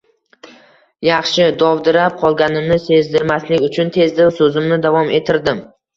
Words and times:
Yaxshi…– 1.07 1.43
dovdirab 1.63 2.17
qolganimni 2.21 2.77
sezdirmaslik 2.87 3.67
uchun 3.69 3.95
tezda 3.99 4.27
soʻzimni 4.39 4.81
davom 4.87 5.13
ettirdim. 5.21 5.63